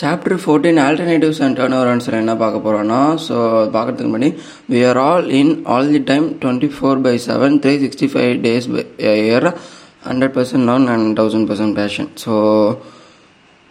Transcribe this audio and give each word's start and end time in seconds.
Chapter 0.00 0.40
fourteen 0.42 0.80
alternatives 0.84 1.40
and 1.44 1.56
turn 1.58 1.76
ஓவர்ஸில் 1.78 2.20
என்ன 2.20 2.34
பார்க்க 2.42 2.64
போகிறோன்னா 2.66 3.00
ஸோ 3.26 3.36
பார்க்குறதுக்கு 3.74 4.12
முன்னாடி 4.12 4.30
we 4.72 4.80
are 4.90 5.00
all 5.06 5.26
in 5.40 5.52
all 5.72 5.90
the 5.94 6.02
time 6.10 6.26
twenty 6.42 6.70
four 6.76 7.02
by 7.06 7.14
seven 7.26 7.56
three 7.64 7.74
sixty 7.84 8.08
five 8.12 8.32
days 8.46 8.68
year 9.24 9.48
hundred 10.08 10.34
percent 10.36 10.66
நான் 10.70 10.88
and 10.94 11.12
thousand 11.20 11.48
percent 11.50 11.76
passion 11.80 12.10
so 12.24 12.34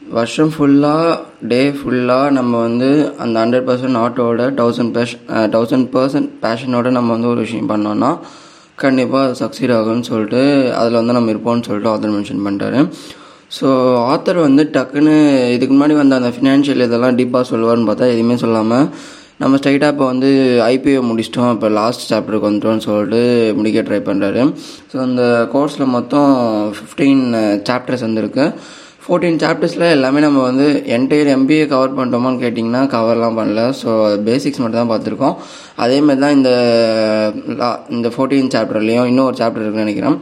வருஷம் 0.01 0.51
ஃபுல்லாக 0.53 1.07
day 1.51 1.61
ஃபுல்லாக 1.77 2.27
நம்ம 2.37 2.59
வந்து 2.67 2.89
அந்த 3.23 3.35
ஹண்ட்ரட் 3.43 3.67
பர்சன்ட் 3.69 3.97
நாட்டோட 3.99 4.43
தௌசண்ட் 4.59 4.93
பேஷன் 4.97 5.23
தௌசண்ட் 5.55 5.89
பர்சன்ட் 5.95 6.29
பேஷனோட 6.45 6.89
நம்ம 6.97 7.11
வந்து 7.15 7.31
ஒரு 7.33 7.41
விஷயம் 7.47 7.71
பண்ணோன்னா 7.73 8.11
கண்டிப்பாக 8.83 9.33
சக்சீட் 9.41 9.73
ஆகும்னு 9.77 10.07
சொல்லிட்டு 10.11 10.41
அதில் 10.79 10.99
வந்து 10.99 11.15
நம்ம 11.17 11.31
இருப்போம்னு 11.33 11.67
சொல்லிட்டு 11.69 11.91
ஆதர் 11.93 12.13
மென்ஷன் 12.15 12.45
பண்ணிட்டாரு. 12.45 12.81
ஸோ 13.57 13.67
ஆத்தர் 14.11 14.39
வந்து 14.47 14.63
டக்குன்னு 14.75 15.15
இதுக்கு 15.55 15.73
முன்னாடி 15.75 15.95
வந்த 16.01 16.19
அந்த 16.21 16.31
ஃபினான்ஷியல் 16.35 16.85
இதெல்லாம் 16.87 17.17
டீப்பாக 17.19 17.49
சொல்லுவார்னு 17.51 17.87
பார்த்தா 17.89 18.11
எதுவுமே 18.15 18.35
சொல்லாமல் 18.43 18.85
நம்ம 19.41 19.57
ஸ்ட்ரைட்டாக 19.59 19.93
இப்போ 19.93 20.05
வந்து 20.11 20.29
ஐபிஓ 20.73 21.01
முடிச்சிட்டோம். 21.09 21.51
இப்போ 21.55 21.67
லாஸ்ட் 21.77 22.03
சாப்டருக்கு 22.09 22.47
வந்துட்டோம்னு 22.47 22.85
சொல்லிட்டு 22.87 23.21
முடிக்க 23.57 23.81
ட்ரை 23.87 23.99
பண்ணுறாரு 24.09 24.41
ஸோ 24.91 24.97
அந்த 25.05 25.23
கோர்ஸில் 25.53 25.93
மொத்தம் 25.95 26.31
ஃபிஃப்டீன் 26.77 27.23
சாப்டர்ஸ் 27.69 28.05
வந்துருக்கு. 28.07 28.45
ஃபோர்டீன் 29.03 29.39
சாப்டர்ஸில் 29.43 29.85
எல்லாமே 29.95 30.19
நம்ம 30.25 30.39
வந்து 30.47 30.65
என்டையர் 30.97 31.29
எம்பிஏ 31.35 31.63
கவர் 31.71 31.95
பண்ணிட்டோமான்னு 31.97 32.41
கேட்டிங்கன்னா 32.43 32.81
கவர்லாம் 32.95 33.39
பண்ணல. 33.39 33.61
ஸோ 33.81 33.89
பேசிக்ஸ் 34.27 34.61
மட்டும் 34.63 34.81
தான் 34.81 34.91
பார்த்துருக்கோம். 34.91 35.35
அதேமாதிரி 35.85 36.21
தான் 36.25 36.35
இந்த 36.39 36.51
uh, 37.67 37.75
இந்த 37.95 38.07
ஃபோர்டீன் 38.15 38.53
சாப்டர்லேயும் 38.55 39.09
இன்னும் 39.11 39.27
ஒரு 39.29 39.39
சாப்டர் 39.41 39.63
இருக்குன்னு 39.63 39.87
நினைக்கிறேன். 39.87 40.17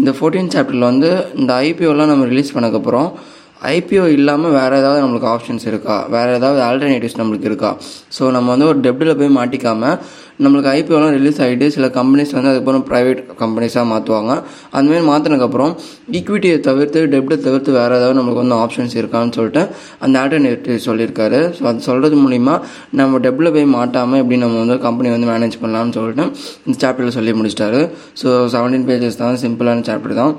இந்த 0.00 0.12
ஃபோர்டீன் 0.16 0.52
சாப்டரில் 0.54 0.88
வந்து 0.88 1.10
இந்த 1.34 1.52
ஐபிஓலாம் 1.64 2.10
நம்ம 2.10 2.26
ரிலீஸ் 2.26 2.54
பண்ணக்கப்புறம் 2.54 3.08
ஐபிஓ 3.74 4.04
இல்லாமல் 4.16 4.54
வேறு 4.58 4.74
ஏதாவது 4.80 5.00
நம்மளுக்கு 5.02 5.28
ஆப்ஷன்ஸ் 5.34 5.66
இருக்கா? 5.70 5.96
வேறு 6.14 6.30
ஏதாவது 6.38 6.60
ஆல்டர்னேட்டிவ்ஸ் 6.68 7.18
நம்மளுக்கு 7.20 7.48
இருக்கா? 7.50 7.70
ஸோ 8.16 8.30
நம்ம 8.36 8.48
வந்து 8.54 8.68
ஒரு 8.72 8.78
டெப்டில் 8.86 9.18
போய் 9.20 9.36
மாட்டிக்காமல் 9.38 9.96
நம்மளுக்கு 10.44 10.70
ஐபிஓலாம் 10.76 11.14
ரிலீஸ் 11.16 11.40
ஆகிட்டு 11.44 11.66
சில 11.74 11.86
கம்பெனிஸ் 11.96 12.30
வந்து 12.36 12.50
அதுக்கப்புறம் 12.50 12.84
ப்ரைவேட் 12.90 13.20
கம்பெனிஸாக 13.40 13.84
மாற்றுவாங்க 13.90 14.32
அந்தமாரி 14.78 15.04
மாற்றினதுக்கப்புறம் 15.08 15.72
ஈக்விட்டியை 16.18 16.58
தவிர்த்து 16.68 17.00
டெப்டை 17.14 17.36
தவிர்த்து 17.46 17.74
வேறு 17.78 17.98
ஏதாவது 17.98 18.18
நம்மளுக்கு 18.18 18.42
வந்து 18.44 18.56
ஆப்ஷன்ஸ் 18.64 18.96
இருக்கான்னு 19.00 19.34
சொல்லிட்டு 19.38 19.64
அந்த 20.06 20.14
ஆல்டர்னேட்டிவ் 20.22 20.78
சொல்லியிருக்காரு. 20.86 21.40
ஸோ 21.58 21.66
அது 21.72 21.86
சொல்கிறது 21.88 22.18
மூலிமா 22.24 22.54
நம்ம 23.00 23.20
டெப்டில் 23.26 23.52
போய் 23.56 23.68
மாட்டாமல் 23.76 24.22
எப்படி 24.22 24.38
நம்ம 24.44 24.58
வந்து 24.64 24.78
கம்பெனி 24.86 25.10
வந்து 25.16 25.30
மேனேஜ் 25.32 25.60
பண்ணலாம்னு 25.64 25.96
சொல்லிட்டு 25.98 26.26
இந்த 26.66 26.76
சாப்டரில் 26.84 27.16
சொல்லி 27.18 27.34
முடிச்சிட்டாரு. 27.40 27.82
ஸோ 28.22 28.30
செவன்டீன் 28.56 28.88
பேஜஸ் 28.90 29.20
தான் 29.22 29.38
சிம்பிளான 29.44 29.84
சாப்டர் 29.90 30.20
தான். 30.22 30.34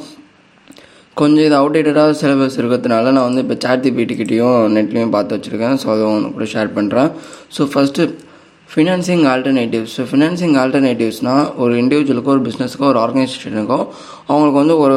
கொஞ்சம் 1.19 1.45
இது 1.47 1.55
அவுடேட்டடாக 1.59 2.11
சிலபஸ் 2.19 2.57
இருக்கிறதுனால 2.59 3.11
நான் 3.15 3.27
வந்து 3.29 3.41
இப்போ 3.45 3.55
சாட் 3.63 3.85
ஜிபிடிக்கிட்டையும் 3.85 4.59
நெட்லேயும் 4.75 5.15
பார்த்து 5.15 5.35
வச்சுருக்கேன். 5.35 5.77
ஸோ 5.81 5.87
அதை 5.93 6.03
ஒன்று 6.11 6.35
கூட 6.35 6.45
ஷேர் 6.53 6.69
பண்ணுறேன் 6.77 7.09
so 7.55 7.63
first 7.71 8.05
financing 8.73 9.23
alternatives 9.31 9.93
so 9.97 10.03
financing 10.09 10.53
ஆல்டர்னேட்டிவ்ஸ்னால் 10.61 11.47
ஒரு 11.63 11.73
இண்டிவிஜுவலுக்கோ 11.81 12.31
ஒரு 12.35 12.43
பிஸ்னஸ்க்கோ 12.45 12.85
ஒரு 12.91 12.99
ஆர்கனைசேஷனுக்கோ 13.03 13.79
அவங்களுக்கு 14.29 14.59
வந்து 14.61 14.75
ஒரு 14.83 14.95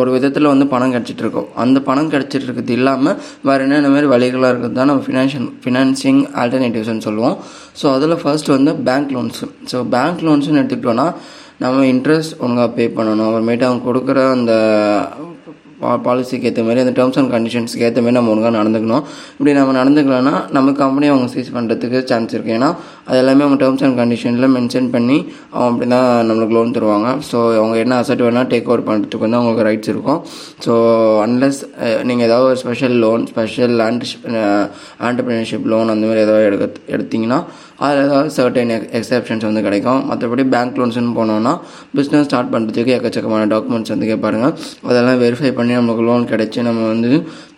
ஒரு 0.00 0.10
விதத்தில் 0.16 0.50
வந்து 0.52 0.66
பணம் 0.74 0.92
கிடச்சிட்டு 0.94 1.24
இருக்கும். 1.24 1.48
அந்த 1.62 1.78
பணம் 1.88 2.10
கிடச்சிட்டு 2.12 2.46
இருக்கிறது 2.46 2.76
இல்லாமல் 2.78 3.16
வேறு 3.48 3.64
என்னென்ன 3.66 3.90
மாதிரி 3.94 4.10
வழிகளாக 4.14 4.50
இருக்கிறது 4.52 4.78
தான் 4.80 4.90
நம்ம 4.92 5.04
ஃபினான்ஷியல் 5.08 5.48
ஃபினான்சிங் 5.64 6.20
ஆல்டர்னேட்டிவ்ஸ்னு 6.42 7.06
சொல்லுவோம். 7.08 7.36
ஸோ 7.80 7.86
அதில் 7.96 8.20
ஃபர்ஸ்ட் 8.22 8.50
வந்து 8.56 8.74
பேங்க் 8.90 9.12
லோன்ஸ் 9.16 9.42
ஸோ 9.72 9.80
பேங்க் 9.96 10.22
லோன்ஸ்னு 10.28 10.60
எடுத்துக்கிட்டோன்னா 10.62 11.08
நம்ம 11.64 11.86
இன்ட்ரெஸ்ட் 11.94 12.36
ஒழுங்காக 12.42 12.68
பே 12.78 12.86
பண்ணணும். 12.98 13.26
அப்புறமேட்டு 13.28 13.66
அவங்க 13.68 13.82
கொடுக்குற 13.88 14.18
அந்த 14.36 14.52
பாலிசிக்கு 16.06 16.48
ஏற்ற 16.50 16.62
மாதிரி 16.68 16.82
அந்த 16.84 16.94
டேர்ம்ஸ் 16.98 17.18
அண்ட் 17.20 17.32
கண்டிஷன்ஸ்க்கு 17.34 17.84
ஏற்ற 17.88 17.98
மாதிரி 18.04 18.16
நம்ம 18.18 18.32
ஒழுங்காக 18.34 18.54
நடந்துக்கணும். 18.60 19.04
இப்படி 19.36 19.52
நம்ம 19.58 19.74
நடந்துக்கலன்னா 19.80 20.34
நம்ம 20.56 20.72
கம்பெனி 20.82 21.08
அவங்க 21.12 21.28
சீஸ் 21.34 21.52
பண்ணுறதுக்கு 21.56 22.00
சான்ஸ் 22.10 22.34
இருக்குது 22.36 22.56
ஏன்னா 22.58 22.70
அது 23.08 23.18
எல்லாமே 23.22 23.44
அவங்க 23.46 23.58
டேர்ம்ஸ் 23.64 23.84
அண்ட் 23.86 23.98
கண்டிஷனில் 24.00 24.48
மென்ஷன் 24.56 24.88
பண்ணி 24.94 25.18
அவங்க 25.52 25.68
அப்படி 25.72 25.88
தான் 25.94 26.08
நம்மளுக்கு 26.30 26.56
லோன் 26.58 26.74
தருவாங்க. 26.78 27.10
ஸோ 27.30 27.38
அவங்க 27.60 27.76
என்ன 27.84 27.94
அசட் 28.02 28.24
வேணால் 28.26 28.50
டேக் 28.54 28.68
ஓவர் 28.72 28.86
பண்ணுறதுக்கு 28.88 29.24
வந்து 29.26 29.38
அவங்களுக்கு 29.40 29.68
ரைட்ஸ் 29.68 29.92
இருக்கும். 29.94 30.20
ஸோ 30.66 30.72
அன்லெஸ் 31.26 31.60
நீங்கள் 32.10 32.26
ஏதாவது 32.28 32.48
ஒரு 32.50 32.60
ஸ்பெஷல் 32.64 32.96
லோன் 33.04 33.24
ஸ்பெஷல் 33.32 33.76
ஆண்டர்ஷிப் 33.88 34.26
ஆண்டர்பிரினர்ஷிப் 35.08 35.70
லோன் 35.74 35.94
அந்த 35.94 36.04
மாதிரி 36.10 36.24
ஏதாவது 36.26 36.46
எடுக்க 36.50 36.66
எடுத்திங்கன்னா 36.96 37.40
அதில் 37.86 38.00
ஏதாவது 38.06 38.30
சர்டன் 38.36 38.72
எக்ஸப்ஷன்ஸ் 38.98 39.44
வந்து 39.48 39.62
கிடைக்கும். 39.66 40.00
மற்றபடி 40.10 40.44
பேங்க் 40.54 40.78
லோன்ஸ்னு 40.80 41.12
போனோன்னா 41.18 41.52
பிஸ்னஸ் 41.98 42.26
ஸ்டார்ட் 42.28 42.50
பண்ணுறதுக்கு 42.54 42.94
எக்கச்சக்கமான 42.96 43.42
டாக்குமெண்ட்ஸ் 43.52 43.92
வந்து 43.94 44.08
கேட்பாருங்க 44.10 44.48
அதெல்லாம் 44.88 45.18
வெரிஃபை 45.24 45.50
பண்ணி 45.58 45.74
நமக்கு 45.80 46.04
லோன் 46.08 46.24
கிடைச்சி 46.32 46.62
நம்ம 46.68 46.86
வந்து 46.92 47.10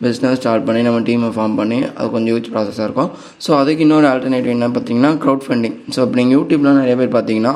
பிஸ்னஸ் 0.06 0.38
ஸ்டார்ட் 0.41 0.66
பண்ணி 0.66 0.82
நம்ம 0.88 1.00
டீமை 1.08 1.31
ஃபார்ம் 1.36 1.56
பண்ணி 1.60 1.78
அது 1.97 2.08
கொஞ்சம் 2.16 2.32
யூஸ் 2.34 2.50
ப்ராசஸாக 2.56 2.88
இருக்கும். 2.88 3.10
ஸோ 3.47 3.53
அதுக்கு 3.60 3.84
இன்னொரு 3.86 4.08
ஆல்டர்னேட்டிவ் 4.12 4.54
என்ன 4.56 4.69
பார்த்தீங்கன்னா 4.76 5.12
க்ரௌட் 5.25 5.47
ஃபண்டிங் 5.47 5.78
ஸோ 5.94 5.98
இப்போ 6.04 6.19
நீங்கள் 6.20 6.37
யூடியூப்லாம் 6.38 6.78
நிறைய 6.82 6.97
பேர் 7.00 7.16
பார்த்தீங்கன்னா 7.16 7.54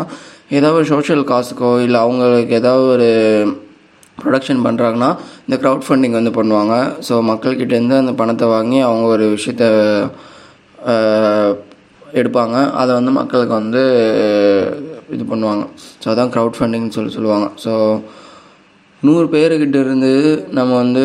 ஏதாவது 0.56 0.78
ஒரு 0.80 0.88
சோஷியல் 0.94 1.22
காசுக்கோ 1.32 1.70
இல்லை 1.84 2.00
அவங்களுக்கு 2.06 2.56
ஏதாவது 2.62 2.86
ஒரு 2.94 3.10
ப்ரொடக்ஷன் 4.22 4.64
பண்ணுறாங்கன்னா 4.66 5.10
இந்த 5.46 5.56
க்ரௌட் 5.62 5.86
ஃபண்டிங் 5.86 6.16
வந்து 6.18 6.32
பண்ணுவாங்க. 6.38 6.74
ஸோ 7.06 7.14
மக்கள்கிட்டேருந்து 7.30 7.96
அந்த 8.02 8.12
பணத்தை 8.22 8.48
வாங்கி 8.56 8.80
அவங்க 8.88 9.06
ஒரு 9.14 9.26
விஷயத்த 9.36 9.64
எடுப்பாங்க. 12.20 12.56
அதை 12.80 12.90
வந்து 12.98 13.12
மக்களுக்கு 13.20 13.54
வந்து 13.60 13.82
இது 15.14 15.24
பண்ணுவாங்க. 15.32 15.64
ஸோ 16.02 16.06
அதான் 16.12 16.32
க்ரௌட் 16.34 16.58
ஃபண்டிங்னு 16.58 16.94
சொல்லி 16.98 17.12
சொல்லுவாங்க. 17.16 17.46
ஸோ 17.64 17.72
நூறு 19.06 19.26
பேருக்கிட்ட 19.32 19.78
இருந்து 19.84 20.10
நம்ம 20.58 20.70
வந்து 20.82 21.02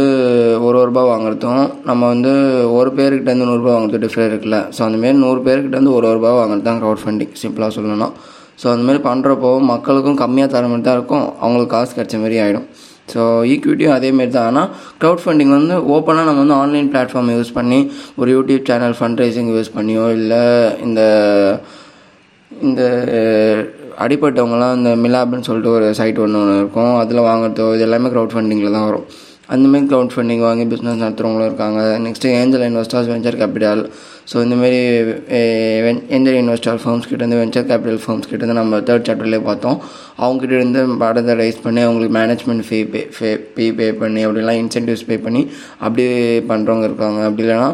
ஒரு 0.65 0.75
ஒரு 0.81 0.87
ரூபா 0.89 1.01
வாங்குறதும் 1.11 1.63
நம்ம 1.89 2.01
வந்து 2.13 2.31
ஒரு 2.77 2.89
பேருக்கிட்ட 2.97 3.31
இருந்து 3.31 3.47
நூறுரூபா 3.49 3.73
வாங்குறது 3.75 4.03
டிஃப்ரெண்ட் 4.05 4.33
இருக்குல்ல. 4.33 4.59
ஸோ 4.75 4.81
அந்தமாரி 4.85 5.17
நூறு 5.23 5.41
பேருக்கிட்ட 5.47 5.75
இருந்து 5.77 5.95
ஒரு 5.97 6.13
ரூபா 6.17 6.31
வாங்குறது 6.39 6.67
தான் 6.69 6.79
க்ரௌட் 6.83 7.01
ஃபண்டிங் 7.03 7.33
சிம்பிளாக 7.41 7.73
சொல்லணும் 7.77 8.13
ஸோ 8.61 8.67
அந்தமாரி 8.75 9.01
பண்ணுறப்போ 9.09 9.51
மக்களுக்கும் 9.73 10.19
கம்மியாக 10.21 10.51
தர 10.53 10.67
மாதிரி 10.71 10.85
தான் 10.87 10.97
இருக்கும். 10.99 11.25
அவங்களுக்கு 11.43 11.73
காசு 11.75 11.91
கிடச்ச 11.97 12.17
மாதிரி 12.23 12.37
ஆகிடும் 12.45 12.67
ஸோ 13.13 13.23
ஈக்விட்டியும் 13.53 13.95
அதேமாரி 13.97 14.31
தான் 14.37 14.47
ஆனால் 14.51 14.69
க்ரௌட் 15.01 15.23
ஃபண்டிங் 15.23 15.53
வந்து 15.57 15.75
ஓப்பனாக 15.95 16.27
நம்ம 16.29 16.41
வந்து 16.43 16.57
ஆன்லைன் 16.61 16.89
பிளாட்ஃபார்ம் 16.93 17.33
யூஸ் 17.37 17.57
பண்ணி 17.59 17.79
ஒரு 18.21 18.31
YouTube 18.37 18.67
channel 18.71 18.97
fund 18.99 19.21
raising 19.23 19.51
use 19.55 19.75
பண்ணியோ 19.77 20.05
இல்லை 20.19 20.43
இந்த 20.87 21.01
இந்த 22.51 22.81
அடிப்பட்டவங்களாம் 24.03 24.75
இந்த 24.77 24.91
மிலாப்னு 25.03 25.47
சொல்லிட்டு 25.47 25.71
ஒரு 25.77 25.87
சைட் 25.97 26.21
ஒன்று 26.23 26.39
ஒன்று 26.41 26.59
இருக்கும். 26.61 26.93
அதில் 27.01 27.27
வாங்குறதோ 27.27 27.65
இது 27.75 27.85
எல்லாமே 27.87 28.11
க்ரௌட் 28.13 28.33
ஃபண்டிங்கில் 28.35 28.75
தான் 28.75 28.87
வரும். 28.89 29.05
அந்தமாரி 29.53 29.85
க்ரௌட் 29.91 30.13
ஃபண்டிங் 30.13 30.43
வாங்கி 30.47 30.65
பிஸ்னஸ் 30.71 31.01
நடத்துகிறவங்களும் 31.03 31.49
இருக்காங்க. 31.49 31.79
Next 32.05 32.31
angel 32.39 32.65
investors 32.67 33.09
venture 33.11 33.37
capital 33.41 33.81
so 34.31 34.35
இந்தமாரி 34.45 34.79
ஏஞ்சல் 36.15 36.37
இன்வெஸ்டர் 36.41 36.81
ஃபார்ம்ஸ் 36.83 37.07
கிட்டேருந்து 37.09 37.39
வெஞ்சர் 37.41 37.67
கேபிட்டல் 37.71 38.01
ஃபார்ம்ஸ் 38.03 38.27
கிட்டேருந்து 38.31 38.57
நம்ம 38.59 38.79
தேர்ட் 38.89 39.07
சாப்டர்லேயே 39.09 39.43
பார்த்தோம். 39.49 39.77
அவங்ககிட்ட 40.23 40.53
இருந்து 40.59 40.81
படத்தை 41.03 41.35
ரைஸ் 41.41 41.59
பண்ணி 41.65 41.81
அவங்களுக்கு 41.87 42.15
மேனேஜ்மெண்ட் 42.19 42.65
ஃபீ 42.67 42.79
பே 42.93 43.01
ஃபே 43.15 43.31
ஃபீ 43.55 43.67
பே 43.79 43.87
பண்ணி 44.03 44.23
அப்படிலாம் 44.27 44.59
இன்சென்டிவ்ஸ் 44.63 45.05
பே 45.09 45.17
பண்ணி 45.25 45.41
அப்படியே 45.85 46.13
பண்ணுறவங்க 46.51 46.87
இருக்காங்க. 46.91 47.19
அப்படி 47.29 47.45
இல்லைனா 47.45 47.69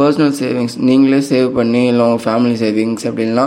பர்சனல் 0.00 0.34
சேவிங்ஸ் 0.42 0.76
நீங்களே 0.90 1.20
சேவ் 1.32 1.48
பண்ணி 1.60 1.82
இல்லை 1.92 2.04
உங்கள் 2.08 2.24
ஃபேமிலி 2.26 2.56
சேவிங்ஸ் 2.64 3.06
அப்படின்னா 3.10 3.46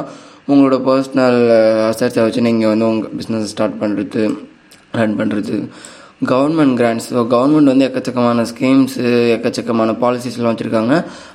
உங்களோட 0.51 0.77
பர்சனல் 0.87 1.41
eh, 1.57 1.81
அசட்ஸை 1.89 2.23
வச்சு 2.25 2.47
நீங்கள் 2.47 2.71
வந்து 2.71 2.87
உங்கள் 2.91 3.13
பிஸ்னஸ் 3.19 3.51
ஸ்டார்ட் 3.51 3.77
பண்ணுறது 3.83 4.23
ரன் 4.99 5.15
பண்ணுறது 5.19 5.57
கவர்மெண்ட் 6.31 6.75
கிராண்ட்ஸ் 6.79 7.07
ஸோ 7.13 7.21
கவர்மெண்ட் 7.33 7.71
வந்து 7.71 7.85
எக்கச்சக்கமான 7.87 8.45
ஸ்கீம்ஸு 8.51 9.03
எக்கச்சக்கமான 9.35 9.95
பாலிசிஸ்லாம் 10.03 10.51
வச்சுருக்காங்க. 10.51 10.93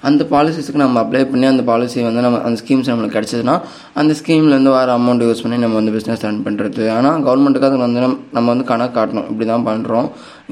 அந்த 0.08 0.22
பாலிசிஸ்க்கு 0.32 0.82
நம்ம 0.82 1.02
அப்ளை 1.04 1.22
பண்ணி 1.32 1.46
அந்த 1.52 1.64
பாலிசி 1.70 1.98
வந்து 2.08 2.24
நம்ம 2.26 2.40
அந்த 2.48 2.58
ஸ்கீம்ஸ் 2.62 2.90
நம்மளுக்கு 2.90 3.16
கிடச்சதுன்னா 3.18 3.56
அந்த 4.02 4.14
ஸ்கீம்லேருந்து 4.20 4.72
வர 4.78 4.96
அமௌண்ட் 5.00 5.26
யூஸ் 5.28 5.44
பண்ணி 5.44 5.58
நம்ம 5.64 5.78
வந்து 5.80 5.94
பிஸ்னஸ் 5.96 6.24
ரன் 6.28 6.42
பண்ணுறது 6.48 6.86
ஆனால் 6.96 7.20
கவர்மெண்ட்டுக்காக 7.28 7.78
வந்து 7.86 8.02
நம்ம 8.36 8.46
வந்து 8.52 8.66
கணக்கு 8.72 8.96
காட்டணும். 8.98 9.28
இப்படி 9.32 9.48
தான் 9.52 9.68
பண்ணுறோம் 9.70 10.08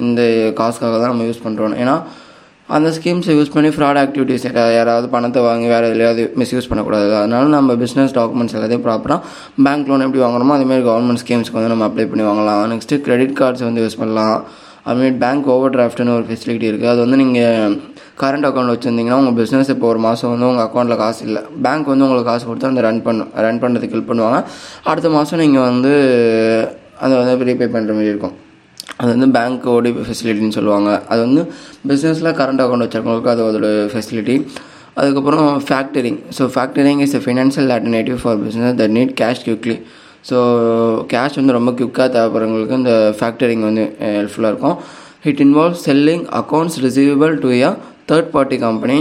இந்த 0.06 0.22
காசுக்காக 0.60 0.97
தான் 1.03 1.12
நம்ம 1.14 1.26
யூஸ் 1.30 1.44
பண்ணுறோம் 1.47 1.76
ஏன்னா 1.82 1.97
அந்த 2.75 2.88
ஸ்கீம்ஸை 2.97 3.34
யூஸ் 3.38 3.53
பண்ணி 3.54 3.69
ஃப்ராட் 3.75 3.99
ஆக்டிவிட்டீஸ் 4.03 4.44
யாராவது 4.77 5.06
பணத்தை 5.15 5.41
வாங்கி 5.47 5.66
வேறு 5.72 5.89
எதுலையாவது 5.91 6.22
மிஸ்யூஸ் 6.41 6.68
பண்ணக்கூடாது. 6.71 7.09
அதனால 7.21 7.51
நம்ம 7.57 7.74
பிஸ்னஸ் 7.83 8.15
டாக்குமெண்ட்ஸ் 8.18 8.54
எல்லாத்தையும் 8.59 8.84
ப்ராப்பராக 8.86 9.21
பேங்க் 9.66 9.89
லோன் 9.91 10.04
எப்படி 10.07 10.22
வாங்குறோமோ 10.24 10.54
அதேமாதிரி 10.57 10.84
கவர்மெண்ட் 10.89 11.22
ஸ்கீம்ஸ்க்கு 11.22 11.59
வந்து 11.59 11.72
நம்ம 11.72 11.84
அப்ளை 11.89 12.07
பண்ணி 12.13 12.24
வாங்கலாம். 12.28 12.63
நெக்ஸ்ட்டு 12.72 12.98
கிரெடிட் 13.09 13.34
கார்ட்ஸ் 13.41 13.65
வந்து 13.68 13.83
யூஸ் 13.84 13.98
பண்ணலாம். 14.01 14.39
அதுமாரி 14.89 15.13
பேங்க் 15.22 15.47
ஓவர் 15.54 15.74
டிராஃப்ட்னு 15.77 16.13
ஒரு 16.16 16.27
ஃபெசிலிட்டி 16.30 16.66
இருக்குது 16.71 16.91
அது 16.92 17.01
வந்து 17.04 17.18
நீங்கள் 17.22 17.77
கரண்ட் 18.22 18.47
அக்கௌண்ட் 18.48 18.72
வச்சுருந்தீங்கன்னா 18.72 19.19
உங்கள் 19.22 19.36
பிஸ்னஸ் 19.39 19.71
இப்போ 19.74 19.86
ஒரு 19.92 20.01
மாதம் 20.07 20.33
வந்து 20.34 20.48
உங்கள் 20.51 20.65
அக்கௌண்ட்டில் 20.66 21.01
காசு 21.03 21.22
இல்லை. 21.28 21.42
பேங்க் 21.65 21.91
வந்து 21.92 22.07
உங்களுக்கு 22.07 22.30
காசு 22.30 22.45
கொடுத்து 22.48 22.71
அந்த 22.71 22.83
ரன் 22.89 23.01
பண்ணும் 23.07 23.30
ரன் 23.47 23.60
பண்ணுறதுக்கு 23.65 23.97
ஹெல்ப் 23.97 24.10
பண்ணுவாங்க. 24.10 24.41
அடுத்த 24.91 25.10
மாதம் 25.16 25.42
நீங்கள் 25.45 25.66
வந்து 25.71 25.92
அதை 27.04 27.15
வந்து 27.22 27.48
ரீபே 27.51 27.69
பண்ணுற 27.77 27.92
மாதிரி 27.98 28.12
இருக்கும். 28.15 28.36
அது 29.01 29.09
வந்து 29.15 29.28
பேங்க் 29.37 29.66
ஓடி 29.75 29.91
ஃபெசிலிட்டின்னு 30.07 30.57
சொல்லுவாங்க. 30.59 30.91
அது 31.13 31.21
வந்து 31.27 31.43
பிஸ்னஸில் 31.89 32.31
கரண்ட் 32.41 32.63
அக்கௌண்ட் 32.65 32.84
வச்சுருக்கவங்களுக்கு 32.84 33.33
அது 33.34 33.43
அதோட 33.48 33.69
ஃபெசிலிட்டி 33.93 34.37
அதுக்கப்புறம் 35.01 35.48
factoring 35.69 36.19
so 36.37 36.43
factoring 36.54 37.01
is 37.07 37.16
a 37.19 37.22
financial 37.25 37.71
alternative 37.75 38.19
for 38.22 38.39
business 38.45 38.77
that 38.81 38.95
need 38.98 39.13
cash 39.21 39.43
quickly 39.47 39.77
so 40.28 40.39
cash 41.13 41.37
வந்து 41.41 41.57
ரொம்ப 41.59 41.71
குவிக்காக 41.81 42.09
தேவைப்படுறவங்களுக்கு 42.15 42.78
இந்த 42.83 42.95
ஃபேக்டரிங் 43.19 43.65
வந்து 43.69 43.84
ஹெல்ப்ஃபுல்லாக 44.16 44.53
இருக்கும். 44.54 44.78
It 45.31 45.43
involve 45.45 45.78
selling 45.87 46.25
accounts 46.41 46.78
receivable 46.87 47.34
to 47.45 47.51
a 47.69 47.71
third 48.10 48.31
party 48.34 48.57
company 48.66 48.98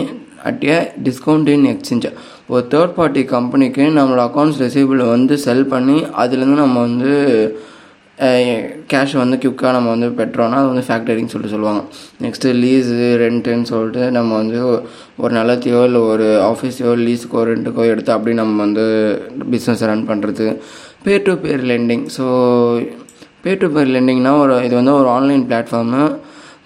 at 0.49 0.65
a 0.71 0.77
discount 1.07 1.49
in 1.55 1.65
exchange 1.73 2.07
ஒரு 2.53 2.63
third 2.73 2.93
party 2.97 3.21
கம்பெனிக்கு 3.35 3.85
நம்மளோட 3.97 4.23
அக்கௌண்ட்ஸ் 4.29 4.59
ரிசீவபிள் 4.65 5.01
வந்து 5.15 5.35
செல் 5.45 5.65
பண்ணி 5.73 5.97
அதுலேருந்து 6.23 6.59
நம்ம 6.63 6.81
வந்து 6.87 7.13
கேஷ் 8.91 9.13
வந்து 9.21 9.37
குயிக்காக 9.43 9.71
நம்ம 9.75 9.89
வந்து 9.93 10.07
பெற்றோன்னா 10.19 10.57
அது 10.61 10.69
வந்து 10.71 10.85
ஃபேக்டரிங் 10.87 11.31
சொல்லிட்டு 11.31 11.53
சொல்லுவாங்க. 11.55 11.81
நெக்ஸ்ட்டு 12.25 12.53
லீஸு 12.61 13.07
ரெண்ட்டுன்னு 13.23 13.67
சொல்லிட்டு 13.71 14.03
நம்ம 14.17 14.31
வந்து 14.41 14.59
ஒரு 15.23 15.31
நிலத்தையோ 15.37 15.79
இல்லை 15.89 16.01
ஒரு 16.11 16.27
ஆஃபீஸையோ 16.51 16.91
லீஸுக்கோ 17.05 17.41
ரெண்ட்டுக்கோ 17.49 17.85
எடுத்து 17.93 18.13
அப்படி 18.15 18.35
நம்ம 18.41 18.61
வந்து 18.65 18.85
பிஸ்னஸ் 19.53 19.83
ரன் 19.91 20.05
பண்ணுறது 20.11 20.47
பேர் 21.07 21.25
டு 21.25 21.33
பேர் 21.45 21.63
லெண்டிங் 21.71 22.05
ஸோ 22.17 22.25
பேர் 23.45 23.61
டு 23.63 23.67
பேர் 23.77 23.91
லெண்டிங்னா 23.95 24.33
ஒரு 24.43 24.53
இது 24.67 24.73
வந்து 24.81 24.93
ஒரு 24.99 25.09
online 25.15 25.43
platform 25.49 26.03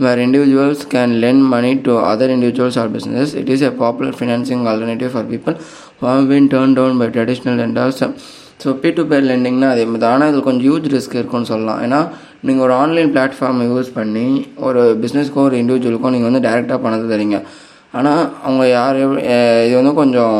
where 0.03 0.21
individuals 0.25 0.83
can 0.93 1.13
lend 1.23 1.41
money 1.53 1.71
to 1.87 1.95
other 2.11 2.33
individuals 2.35 2.77
or 2.83 2.91
business 2.97 3.31
it 3.39 3.49
is 3.55 3.65
a 3.69 3.71
popular 3.81 4.17
financing 4.19 4.63
alternative 4.73 5.11
for 5.15 5.27
people 5.31 5.55
have 6.03 6.29
been 6.31 6.51
turn 6.53 6.75
down 6.79 6.99
by 7.01 7.07
traditional 7.17 7.59
lenders. 7.63 8.03
So 8.63 8.69
peer 8.81 8.89
to 8.97 9.03
peer 9.11 9.27
லெண்டிங்னா 9.31 9.67
அதே 9.73 9.83
மாதிரி 9.89 10.01
தான். 10.03 10.13
ஆனால் 10.15 10.29
இதில் 10.31 10.45
கொஞ்சம் 10.47 10.65
huge 10.67 10.87
risk 10.95 11.15
இருக்குன்னு 11.19 11.49
சொல்லலாம். 11.51 11.79
ஏன்னா 11.85 11.99
நீங்கள் 12.47 12.65
ஒரு 12.65 12.73
ஆன்லைன் 12.81 13.11
பிளாட்ஃபார்மை 13.13 13.65
யூஸ் 13.71 13.91
பண்ணி 13.99 14.25
ஒரு 14.67 14.81
பிஸ்னஸ்க்கோ 15.03 15.43
ஒரு 15.49 15.55
இண்டிவிஜுவலுக்கோ 15.61 16.09
நீங்கள் 16.15 16.29
வந்து 16.29 16.43
டேரெக்டாக 16.47 16.79
பணத்தை 16.85 17.07
தரீங்க 17.13 17.37
ஆனால் 17.99 18.21
அவங்க 18.45 18.63
யார் 18.77 18.97
இது 19.67 19.75
வந்து 19.79 19.93
கொஞ்சம் 20.01 20.37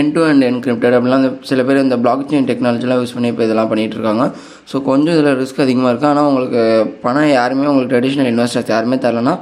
என் 0.00 0.12
டு 0.14 0.20
அண்ட் 0.28 0.44
என்கிரிப்டட் 0.48 0.94
அப்படிலாம் 0.96 1.24
சில 1.48 1.62
பேர் 1.68 1.80
இந்த 1.86 1.96
பிளாக் 2.04 2.22
செயின் 2.30 2.46
டெக்னாலஜிலாம் 2.50 3.00
யூஸ் 3.00 3.14
பண்ணி 3.16 3.30
இப்போ 3.32 3.44
இதெல்லாம் 3.46 3.70
பண்ணிகிட்டு 3.72 3.96
இருக்காங்க. 3.98 4.24
ஸோ 4.70 4.76
கொஞ்சம் 4.90 5.14
இதில் 5.16 5.38
ரிஸ்க் 5.40 5.62
அதிகமாக 5.64 5.90
இருக்குது 5.92 6.10
ஆனால் 6.12 6.28
உங்களுக்கு 6.30 6.62
பணம் 7.04 7.30
யாருமே 7.38 7.68
உங்களுக்கு 7.72 7.92
ட்ரெடிஷ்னல் 7.94 8.30
இன்வெஸ்டர்ஸ் 8.32 8.72
யாருமே 8.74 8.98
தரலனா 9.04 9.34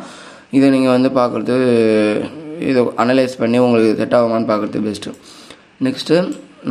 இதை 0.58 0.69
நீங்கள் 0.76 0.94
வந்து 0.96 1.10
பார்க்குறது 1.19 1.56
இதை 2.70 2.81
அனலைஸ் 3.04 3.37
பண்ணி 3.42 3.58
உங்களுக்கு 3.66 3.92
செட் 4.00 4.16
ஆகுமான்னு 4.19 4.50
பார்க்குறது 4.52 4.81
பெஸ்ட்டு 4.88 5.12
நெக்ஸ்ட்டு 5.88 6.16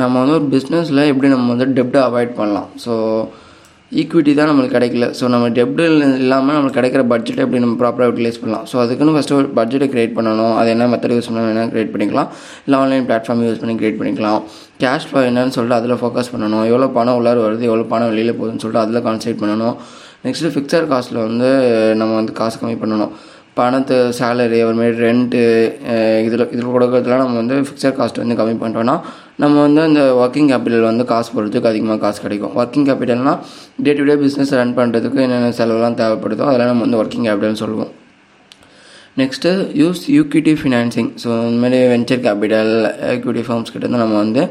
நம்ம 0.00 0.14
வந்து 0.22 0.34
ஒரு 0.38 0.48
பிஸ்னஸில் 0.54 1.08
எப்படி 1.10 1.28
நம்ம 1.32 1.46
வந்து 1.52 1.66
டெப்ட்டை 1.78 2.00
அவாய்ட் 2.08 2.32
பண்ணலாம்? 2.40 2.68
ஸோ 2.84 2.92
ஈக்விட்டி 4.00 4.32
தான் 4.38 4.48
நம்மளுக்கு 4.50 4.74
கிடைக்கல. 4.76 5.06
ஸோ 5.18 5.24
நம்ம 5.34 5.46
டெப்ட் 5.56 5.80
இல்லாமல் 6.24 6.56
நம்மளுக்கு 6.56 6.78
கிடைக்கிற 6.78 7.02
பட்ஜெட்டை 7.12 7.42
எப்படி 7.44 7.62
நம்ம 7.64 7.76
ப்ராப்பராக 7.80 8.08
யூட்டிலைஸ் 8.10 8.38
பண்ணலாம்? 8.42 8.66
ஸோ 8.70 8.76
அதுக்குன்னு 8.82 9.14
ஃபஸ்ட்டு 9.14 9.36
ஒரு 9.38 9.48
பட்ஜெட்டை 9.58 9.88
க்ரியேட் 9.94 10.14
பண்ணணும். 10.18 10.52
அது 10.58 10.68
என்ன 10.74 10.86
மெத்தட் 10.92 11.14
யூஸ் 11.16 11.30
பண்ணணும் 11.30 11.50
என்ன 11.54 11.64
க்ரியேட் 11.72 11.90
பண்ணிக்கலாம். 11.94 12.28
இல்லை 12.66 12.78
ஆன்லைன் 12.82 13.08
பிளாட்ஃபார்ம் 13.08 13.42
யூஸ் 13.46 13.60
பண்ணி 13.62 13.74
க்ரியேட் 13.80 13.98
பண்ணிக்கலாம். 14.02 14.42
கேஷ் 14.84 15.08
ஃப்ளோ 15.08 15.22
என்னன்னு 15.30 15.54
சொல்லிட்டு 15.56 15.78
அதில் 15.80 15.98
ஃபோக்கஸ் 16.02 16.32
பண்ணணும். 16.34 16.64
எவ்வளோ 16.70 16.88
பணம் 16.98 17.18
உள்ளார 17.20 17.40
வருது 17.46 17.66
எவ்வளோ 17.70 17.86
பணம் 17.94 18.12
வெளியில் 18.12 18.36
போகுதுன்னு 18.38 18.64
சொல்லிட்டு 18.64 18.84
அதில் 18.84 19.04
கான்சன்ட்ரேட் 19.08 19.42
பண்ணணும். 19.42 19.74
நெக்ஸ்ட்டு 20.26 20.52
ஃபிக்ஸட் 20.54 20.88
காஸ்ட்டில் 20.92 21.20
வந்து 21.28 21.50
நம்ம 22.02 22.14
வந்து 22.20 22.34
காசு 22.40 22.56
கம்மி 22.62 22.78
பண்ணணும். 22.84 23.12
பணத்து 23.58 23.96
சேலரி 24.18 24.58
அப்புறமேட்டு 24.64 25.00
ரெண்ட்டு 25.06 25.40
இதில் 26.26 26.44
இதில் 26.54 26.74
கொடுக்கறதுலாம் 26.74 27.22
நம்ம 27.22 27.36
வந்து 27.42 27.56
ஃபிக்ஸட் 27.68 27.96
காஸ்ட் 27.98 28.20
வந்து 28.22 28.36
கம்மி 28.40 28.54
பண்ணிட்டோன்னா 28.60 28.94
நம்ம 29.42 29.54
வந்து 29.66 29.80
அந்த 29.88 30.02
ஒர்க்கிங் 30.22 30.50
கேபிட்டல் 30.52 30.88
வந்து 30.90 31.04
காசு 31.12 31.30
போடுறதுக்கு 31.34 31.70
அதிகமாக 31.70 31.98
காசு 32.04 32.18
கிடைக்கும். 32.24 32.54
Working 32.60 32.86
கேபிட்டல்னால் 32.88 33.38
day 33.84 33.92
to 33.98 34.04
day 34.08 34.16
business 34.24 34.52
run 34.60 34.76
பண்ணுறதுக்கு 34.78 35.20
என்னென்ன 35.26 35.54
செலவுலாம் 35.60 35.98
தேவைப்படுதோ 36.02 36.44
அதெல்லாம் 36.50 36.70
நம்ம 36.72 36.84
வந்து 36.86 37.00
ஒர்க்கிங் 37.02 37.26
கேபிட்டல்னு 37.28 37.60
சொல்லுவோம். 37.64 37.92
Next 39.20 39.50
use 39.82 40.02
equity 40.16 40.52
financing 40.58 41.08
so 41.22 41.28
இந்தமாதிரி 41.46 41.78
வெஞ்சர் 41.92 42.20
கேபிட்டல் 42.26 42.72
எக்யூட்டி 43.14 43.42
ஃபார்ம்ஸ் 43.46 43.72
கிட்ட 43.74 43.88
நம்ம 44.02 44.18
வந்து 44.24 44.42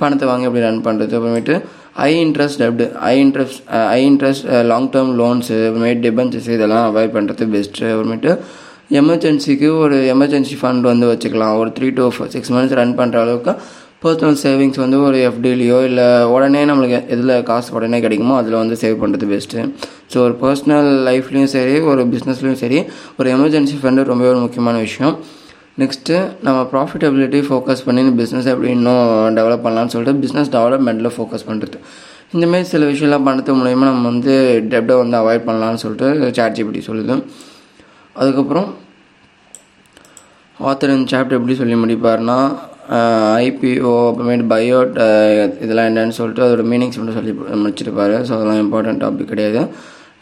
பணத்தை 0.00 0.26
வாங்கி 0.30 0.46
எப்படி 0.48 0.62
ரன் 0.66 0.80
பண்ணுறது 0.86 1.16
அப்புறமேட்டு 1.18 1.56
high 2.00 2.10
interest 2.24 2.60
டெப்டு 2.62 2.86
high 3.04 3.14
interest 3.24 3.60
high 3.90 4.00
interest 4.10 4.46
long 4.70 4.88
term 4.94 5.12
loans 5.20 5.58
அப்புறமேட்டு 5.68 6.04
டிபென்சஸ் 6.06 6.48
இதெல்லாம் 6.56 6.86
அவாய்ட் 6.90 7.14
பண்ணுறது 7.16 7.46
பெஸ்ட்டு 7.54 7.90
அப்புறமேட்டு 7.94 8.32
எமர்ஜென்சிக்கு 9.00 9.68
ஒரு 9.84 9.96
எமர்ஜென்சி 10.14 10.56
ஃபண்ட் 10.60 10.84
வந்து 10.92 11.06
வச்சுக்கலாம். 11.12 11.54
ஒரு 11.60 11.70
three 11.78 11.88
to 11.98 12.04
six 12.36 12.52
months 12.56 12.76
run 12.80 12.96
பண்ணுற 13.00 13.18
அளவுக்கு 13.24 13.54
பர்சனல் 14.02 14.38
சேவிங்ஸ் 14.42 14.80
வந்து 14.82 14.98
ஒரு 15.02 15.18
எஃப்டிலையோ 15.28 15.78
இல்லை 15.84 16.06
உடனே 16.34 16.60
நம்மளுக்கு 16.64 16.98
எதில் 17.14 17.32
காசு 17.42 17.70
உடனே 17.76 17.98
கிடைக்குமோ 18.04 18.34
அதில் 18.40 18.58
வந்து 18.60 18.76
சேவ் 18.82 18.96
பண்ணுறது 19.02 19.26
பெஸ்ட்டு 19.32 19.62
ஸோ 20.12 20.16
ஒரு 20.26 20.34
பர்சனல் 20.42 20.90
லைஃப்லேயும் 21.08 21.52
சரி 21.54 21.74
ஒரு 21.90 22.02
பிஸ்னஸ்லேயும் 22.12 22.60
சரி 22.62 22.78
ஒரு 23.18 23.30
எமர்ஜென்சி 23.36 23.76
ஃபண்டு 23.82 24.04
ரொம்பவே 24.10 24.30
ஒரு 24.34 24.42
முக்கியமான 24.44 24.76
விஷயம். 24.78 25.14
நெக்ஸ்ட்டு 25.82 26.18
நம்ம 26.46 26.58
ப்ராஃபிட்டபிலிட்டி 26.72 27.40
ஃபோக்கஸ் 27.48 27.82
பண்ணி 27.86 28.02
பிஸ்னஸ் 28.20 28.50
எப்படி 28.52 28.70
இன்னும் 28.76 29.08
டெவலப் 29.38 29.64
பண்ணலாம்னு 29.66 29.92
சொல்லிட்டு 29.94 30.20
பிஸ்னஸ் 30.24 30.52
டெவலப்மெண்ட்டில் 30.56 31.14
ஃபோக்கஸ் 31.16 31.48
பண்ணுறது 31.48 31.78
இந்தமாரி 32.34 32.68
சில 32.74 32.84
விஷயம்லாம் 32.92 33.26
பண்ணுறது 33.26 33.58
மூலயமா 33.58 33.88
நம்ம 33.90 34.06
வந்து 34.12 34.34
டெப்டை 34.72 34.94
வந்து 35.02 35.16
அவாய்ட் 35.22 35.46
பண்ணலாம்னு 35.48 35.82
சொல்லிட்டு 35.82 36.30
சாட் 36.38 36.56
ஜிபிடி 36.58 36.82
சொல்லுது. 36.88 37.16
அதுக்கப்புறம் 38.16 38.68
ஆத்தர் 40.68 40.96
இந்த 40.96 41.08
சாப்டர் 41.12 41.38
எப்படி 41.38 41.54
சொல்லி 41.62 41.76
முடிப்பார்னா 41.82 42.38
ஐபிஓ 43.44 43.92
அப்புறமேட்டு 44.08 44.46
பயோட் 44.54 44.96
இதெல்லாம் 45.64 45.88
என்னன்னு 45.90 46.16
சொல்லிட்டு 46.18 46.44
அதோட 46.46 46.64
மீனிங்ஸ் 46.72 46.98
மட்டும் 46.98 47.18
சொல்லி 47.18 47.34
முடிச்சிருப்பார். 47.62 48.16
ஸோ 48.26 48.32
அதெல்லாம் 48.36 48.60
இம்பார்ட்டன்ட் 48.64 49.02
டாபிக் 49.04 49.32
கிடையாது. 49.32 49.62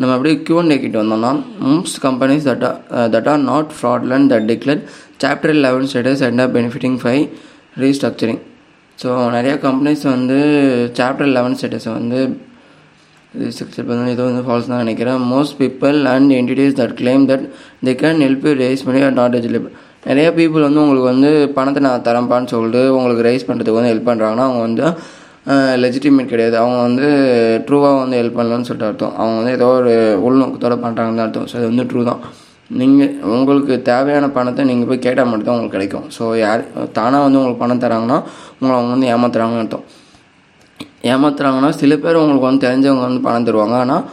நம்ம 0.00 0.14
அப்படியே 0.14 0.36
கியூன் 0.46 0.70
டேக்கிட்டு 0.72 0.98
வந்தோம்னா 1.02 1.32
most 1.66 1.98
companies 2.06 2.46
that 2.48 2.64
that 3.14 3.28
are 3.32 3.44
not 3.50 3.70
fraudulent 3.78 4.30
that 4.32 4.48
declare 4.52 4.80
chapter 5.24 5.54
eleven 5.66 5.86
status 5.90 6.24
and 6.28 6.42
are 6.44 6.50
benefiting 6.56 6.98
by 7.02 7.16
restructuring 7.82 8.40
so 9.02 9.08
நிறையா 9.36 9.54
கம்பெனிஸ் 9.66 10.02
வந்து 10.14 10.38
சாப்டர் 10.98 11.30
லெவன் 11.36 11.56
ஸ்டேட்டஸை 11.60 11.92
வந்து 12.00 12.18
ரீஸ்ட்ரக்சர் 13.42 13.86
பண்ண 13.88 14.10
ஏதோ 14.16 14.24
வந்து 14.30 14.44
ஃபால்ஸ் 14.48 14.68
தான் 14.72 14.84
நினைக்கிறேன். 14.84 15.22
Most 15.32 15.56
people 15.62 15.96
and 16.14 16.32
entities 16.40 16.76
that 16.80 16.94
claim 17.00 17.24
that 17.30 17.46
they 17.86 17.94
can 18.02 18.22
help 18.26 18.46
you 18.48 18.52
raise 18.64 18.84
பண்ணி 18.88 19.02
ஆர் 19.08 19.18
நாட் 19.20 19.36
எஜிலிபிள் 19.40 19.72
நிறைய 20.08 20.28
பீப்புள் 20.38 20.66
வந்து 20.68 20.82
உங்களுக்கு 20.84 21.08
வந்து 21.12 21.30
பணத்தை 21.58 21.80
நான் 21.86 22.06
தரேன்ப்பான்னு 22.08 22.52
சொல்லிட்டு 22.54 22.82
உங்களுக்கு 22.98 23.26
ரைஸ் 23.28 23.46
பண்ணுறதுக்கு 23.48 23.78
வந்து 23.80 23.92
ஹெல்ப் 23.92 24.08
பண்ணுறாங்கன்னா 24.10 24.46
அவங்க 24.48 24.62
வந்து 24.68 24.86
லெஜிட்டிமேட் 25.82 26.32
கிடையாது. 26.32 26.56
அவங்க 26.62 26.78
வந்து 26.88 27.06
ட்ரூவாக 27.66 27.96
வந்து 28.02 28.18
ஹெல்ப் 28.20 28.38
பண்ணலன்னு 28.38 28.68
சொல்லிட்டு 28.68 28.88
அர்த்தம். 28.90 29.14
அவங்க 29.20 29.36
வந்து 29.40 29.52
ஏதோ 29.58 29.68
ஒரு 29.80 29.94
உள்நோக்கத்தோடு 30.26 30.76
பண்ணுறாங்கன்னு 30.84 31.24
அர்த்தம். 31.24 31.48
ஸோ 31.50 31.56
அது 31.60 31.66
வந்து 31.72 31.86
ட்ரூ 31.90 32.02
தான். 32.10 32.22
நீங்கள் 32.80 33.12
உங்களுக்கு 33.36 33.74
தேவையான 33.88 34.26
பணத்தை 34.36 34.62
நீங்கள் 34.70 34.88
போய் 34.90 35.04
கேட்டால் 35.06 35.28
மட்டும்தான் 35.30 35.56
உங்களுக்கு 35.56 35.76
கிடைக்கும். 35.76 36.06
ஸோ 36.16 36.24
யார் 36.44 36.62
தானாக 36.98 37.24
வந்து 37.26 37.38
உங்களுக்கு 37.40 37.62
பணம் 37.64 37.82
தராங்கன்னா 37.84 38.18
உங்களை 38.58 38.74
அவங்க 38.78 38.92
வந்து 38.96 39.10
ஏமாத்துறாங்கன்னு 39.14 39.64
அர்த்தம். 39.64 39.84
ஏமாத்துறாங்கன்னா 41.12 41.70
சில 41.80 41.96
பேர் 42.04 42.20
உங்களுக்கு 42.22 42.48
வந்து 42.48 42.64
தெரிஞ்சவங்க 42.66 43.04
வந்து 43.08 43.22
பணம் 43.26 43.48
தருவாங்க. 43.48 43.76
ஆனால் 43.84 44.04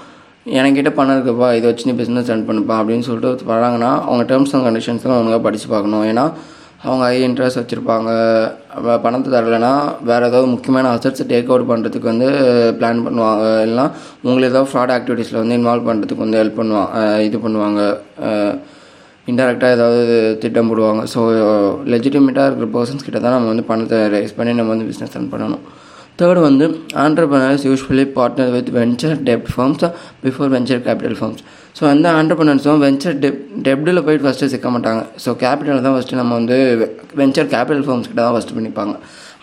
என்கிட்ட 0.45 0.91
பணம் 0.97 1.15
இருக்குப்பா 1.17 1.47
இதை 1.57 1.65
வச்சு 1.69 1.87
நீ 1.89 1.93
பிஸ்னஸ் 1.99 2.29
ரன் 2.31 2.47
பண்ணுப்பா 2.47 2.75
அப்படின்னு 2.81 3.05
சொல்லிட்டு 3.07 3.51
வராங்கன்னா 3.51 3.91
அவங்க 4.07 4.23
டேர்ம்ஸ் 4.31 4.53
அண்ட் 4.55 4.67
கண்டிஷன்ஸ்லாம் 4.67 5.19
ஒழுங்காக 5.19 5.41
படித்து 5.47 5.67
பார்க்கணும். 5.73 6.05
ஏன்னா 6.11 6.25
அவங்க 6.85 7.03
ஹை 7.07 7.17
இன்ட்ரெஸ்ட் 7.25 7.59
வச்சுருப்பாங்க. 7.59 8.09
பணத்தை 9.03 9.29
தரலைன்னா 9.33 9.73
வேறு 10.09 10.27
ஏதாவது 10.29 10.47
முக்கியமான 10.53 10.91
அசட்ஸை 10.95 11.25
டேக் 11.31 11.51
அவுட் 11.51 11.67
பண்ணுறதுக்கு 11.71 12.07
வந்து 12.11 12.29
பிளான் 12.79 13.03
பண்ணுவாங்க. 13.07 13.43
இல்லைனா 13.65 13.85
உங்களை 14.27 14.45
ஏதாவது 14.51 14.69
ஃப்ராட் 14.71 14.93
ஆக்டிவிட்டீஸில் 14.95 15.41
வந்து 15.41 15.57
இன்வால்வ் 15.59 15.89
பண்ணுறதுக்கு 15.89 16.25
வந்து 16.25 16.39
ஹெல்ப் 16.41 16.59
பண்ணுவாங்க 16.61 17.03
இது 17.27 17.39
பண்ணுவாங்க. 17.45 17.81
இன்டெரக்டாக 19.31 19.77
ஏதாவது 19.77 20.03
திட்டம் 20.43 20.71
போடுவாங்க. 20.71 21.03
ஸோ 21.13 21.19
லெஜிட்டிமேட்டாக 21.93 22.47
இருக்கிற 22.49 22.69
பர்சன்ஸ் 22.77 23.05
கிட்ட 23.07 23.19
தான் 23.19 23.37
நம்ம 23.37 23.49
வந்து 23.53 23.67
பணத்தை 23.71 23.99
ரைஸ் 24.15 24.37
பண்ணி 24.39 24.53
நம்ம 24.61 24.73
வந்து 24.75 24.89
பிஸ்னஸ் 24.91 25.15
ரன் 25.17 25.31
பண்ணணும். 25.35 25.63
தேர்ட் 26.19 26.41
வந்து 26.47 26.65
entrepreneurs 27.03 27.63
usefully 27.69 28.05
partner 28.17 28.51
with 28.55 28.69
venture 28.79 29.17
dept 29.29 29.51
firms 29.53 29.85
before 30.25 30.51
venture 30.55 30.81
capital 30.87 31.17
firms 31.19 31.41
so 31.77 31.83
அந்த 31.93 32.07
ஆண்டர்பனர்ஸும் 32.19 32.81
வெஞ்சர் 32.85 33.17
டெப் 33.23 33.39
டெப்டில் 33.67 34.03
போயிட்டு 34.05 34.25
ஃபஸ்ட்டு 34.25 34.49
சிக்க 34.53 34.69
மாட்டாங்க. 34.75 35.01
ஸோ 35.23 35.29
கேபிட்டல் 35.43 35.83
தான் 35.85 35.95
ஃபஸ்ட்டு 35.95 36.19
நம்ம 36.21 36.31
வந்து 36.39 36.55
வெஞ்சர் 37.21 37.49
கேபிட்டல் 37.53 37.83
ஃபார்ம்ஸ் 37.87 38.09
கிட்ட 38.09 38.21
தான் 38.25 38.35
ஃபஸ்ட்டு 38.35 38.55
பண்ணிப்பாங்க. 38.57 38.93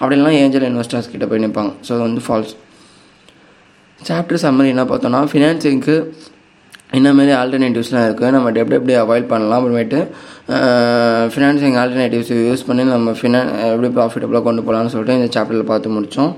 அப்படிலாம் 0.01 0.37
ஏஞ்சல் 0.41 0.67
இன்வெஸ்டர்ஸ் 0.71 1.13
கிட்ட 1.13 1.27
போய் 1.31 1.45
நிற்பாங்க 1.45 1.71
ஸோ 1.87 1.91
அது 1.95 2.03
வந்து 2.09 2.23
ஃபால்ஸ் 2.27 2.53
சாப்டர் 4.01 4.43
சம்மரி 4.45 4.69
என்ன 4.75 4.85
பார்த்தோன்னா 4.91 5.21
ஃபினான்சிங்க்கு 5.31 5.97
இந்தமாரி 6.99 7.33
ஆல்டர்னேட்டிவ்ஸ்லாம் 7.39 8.05
இருக்குது 8.09 8.35
நம்ம 8.35 8.51
டெப்ட் 8.57 8.77
எப்படி 8.77 8.95
அவாய்ட் 9.01 9.27
பண்ணலாம் 9.33 9.59
அப்புறமேட்டு 9.61 9.99
ஃபினான்சிங் 11.33 11.77
ஆல்டர்னேட்டிவ்ஸ் 11.83 12.31
யூஸ் 12.51 12.67
பண்ணி 12.69 12.85
நம்ம 12.93 13.15
ஃபினான் 13.21 13.51
எப்படி 13.73 13.91
ப்ராஃபிட்டபுளாக 13.97 14.45
கொண்டு 14.49 14.63
போகலான்னு 14.67 14.93
சொல்லிட்டு 14.95 15.19
இந்த 15.21 15.29
சாப்டரில் 15.37 15.71
பார்த்து 15.73 15.97
முடித்தோம் 15.97 16.33